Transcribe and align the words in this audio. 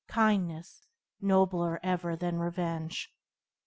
"Kindness, 0.07 0.87
nobler 1.21 1.79
ever 1.83 2.15
than 2.15 2.39
revenge." 2.39 3.13